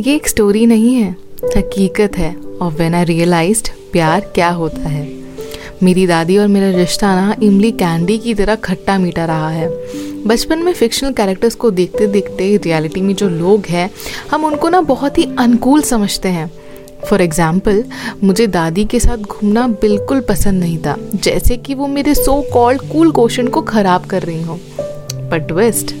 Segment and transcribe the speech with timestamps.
[0.00, 1.10] ये एक स्टोरी नहीं है,
[1.56, 5.06] हकीकत है। और वेन आई रियलाइज़ प्यार क्या होता है।
[5.82, 9.68] मेरी दादी और मेरा रिश्ता ना इमली कैंडी की तरह खट्टा मीठा रहा है।
[10.26, 13.90] बचपन में फिक्शनल कैरेक्टर्स को देखते देखते रियलिटी में जो लोग हैं,
[14.30, 16.50] हम उनको ना बहुत ही अनुकूल समझते हैं।
[17.06, 17.82] फॉर एग्ज़ाम्पल
[18.22, 22.82] मुझे दादी के साथ घूमना बिल्कुल पसंद नहीं था, जैसे कि वो मेरे सो कॉल्ड
[22.82, 24.58] कूल क्वेश्चन को ख़राब कर रही हो।
[25.30, 25.94] पर ट्विस्ट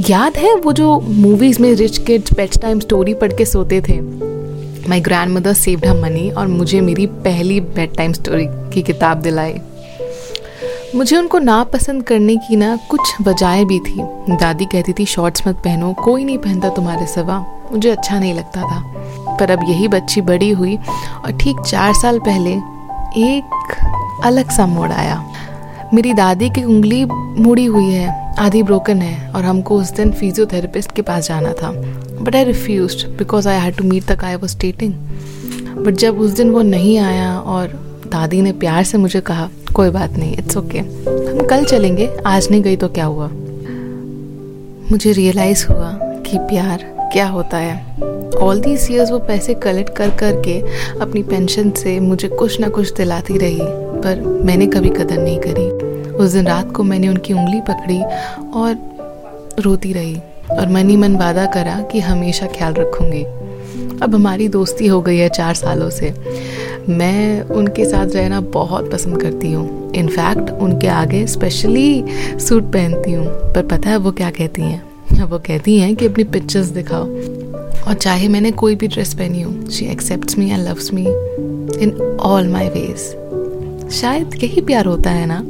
[0.00, 4.00] याद है वो जो मूवीज़ में rich kids bedtime story पढ़ के सोते थे?
[4.88, 5.00] My
[5.32, 9.54] grandmother saved her money और मुझे मेरी पहली बेड टाइम स्टोरी की किताब दिलाई।
[10.94, 13.94] मुझे उनको नापसंद करने की ना कुछ वजह भी थी।
[14.36, 18.62] दादी कहती थी शॉर्ट्स मत पहनो, कोई नहीं पहनता तुम्हारे सिवा। मुझे अच्छा नहीं लगता
[18.62, 18.80] था।
[19.40, 20.76] पर अब यही बच्ची बड़ी हुई
[21.24, 22.52] और ठीक चार साल पहले
[23.16, 23.76] एक
[24.24, 25.32] अलग सा मोड़ आया।
[25.94, 27.04] मेरी दादी की उंगली
[27.42, 31.70] मुड़ी हुई है। आधी ब्रोकन है और हमको उस दिन फिजियोथेरेपिस्ट के पास जाना था।
[32.20, 34.94] But I refuse because I had to meet the I was stating
[35.76, 37.68] but जब उस दिन वो नहीं आया और
[38.06, 41.30] दादी ने प्यार से मुझे कहा, कोई बात नहीं इट्स ओके okay.
[41.30, 43.28] हम कल चलेंगे, आज नहीं गई तो क्या हुआ?
[44.90, 45.90] मुझे रियलाइज़ हुआ
[46.26, 47.74] कि प्यार क्या होता है।
[48.42, 50.58] ऑल दीज ईयर्स वो पैसे कलेक्ट कर कर के
[51.00, 53.60] अपनी पेंशन से मुझे कुछ ना कुछ दिलाती रही,
[54.02, 55.68] पर मैंने कभी कदर नहीं करी।
[56.14, 58.02] उस दिन रात को मैंने उनकी उंगली पकड़ी
[58.54, 58.76] और
[59.60, 60.16] रोती रही
[60.50, 63.22] और मनी मन वादा करा कि हमेशा ख्याल रखूँगी।
[64.02, 66.14] अब हमारी दोस्ती हो गई है चार सालों से।
[66.88, 72.04] मैं उनके साथ रहना बहुत पसंद करती हूँ। इनफैक्ट उनके आगे स्पेशली
[72.38, 74.82] सूट पहनती हूँ। पर पता है वो क्या कहती हैं?
[75.24, 77.04] वो कहती हैं कि अपनी पिक्चर्स दिखाओ।
[77.88, 81.04] और चाहे मैंने कोई भी ड्रेस पहनी हो she accept me and loves me
[81.82, 83.12] in all my ways
[83.94, 85.42] शायद यही प्यार होता है ना,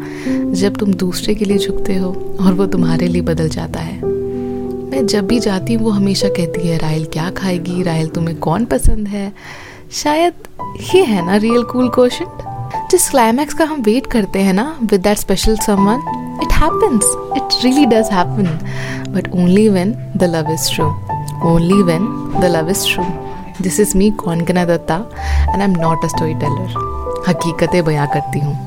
[0.53, 5.07] जब तुम दूसरे के लिए झुकते हो और वो तुम्हारे लिए बदल जाता है। मैं
[5.07, 7.83] जब भी जाती हूँ, वो हमेशा कहती है राहल क्या खाएगी?
[7.83, 9.33] राहल तुम्हें कौन पसंद है?
[9.93, 10.33] शायद
[10.95, 15.01] ये है ना रियल कूल क्वेश्चन जिस क्लाइमैक्स का हम वेट करते हैं ना with
[15.01, 18.47] that special someone it happens it really does happen
[19.13, 20.87] but only when the love is true
[21.51, 22.07] only when
[22.41, 23.05] the love is true
[23.63, 24.97] this is me कौन Datta
[25.53, 26.94] and I am not a storyteller
[27.29, 28.64] हकीकतें बयां करती हूँ।